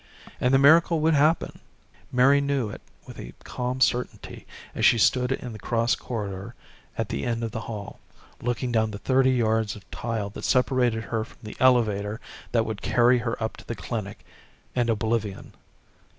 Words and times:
And 0.39 0.51
the 0.51 0.57
miracle 0.57 0.99
would 1.01 1.13
happen, 1.13 1.59
Mary 2.11 2.41
knew 2.41 2.71
it 2.71 2.81
with 3.05 3.19
a 3.19 3.35
calm 3.43 3.79
certainty 3.79 4.47
as 4.73 4.83
she 4.83 4.97
stood 4.97 5.31
in 5.31 5.53
the 5.53 5.59
cross 5.59 5.93
corridor 5.93 6.55
at 6.97 7.09
the 7.09 7.23
end 7.23 7.43
of 7.43 7.51
the 7.51 7.59
hall, 7.69 7.99
looking 8.41 8.71
down 8.71 8.89
the 8.89 8.97
thirty 8.97 9.29
yards 9.29 9.75
of 9.75 9.87
tile 9.91 10.31
that 10.31 10.43
separated 10.45 11.03
her 11.03 11.23
from 11.23 11.37
the 11.43 11.55
elevator 11.59 12.19
that 12.51 12.65
would 12.65 12.81
carry 12.81 13.19
her 13.19 13.37
up 13.43 13.57
to 13.57 13.67
the 13.67 13.75
clinic 13.75 14.25
and 14.75 14.89
oblivion. 14.89 15.53